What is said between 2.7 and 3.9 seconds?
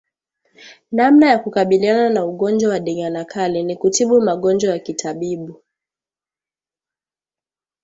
wa ndigana kali ni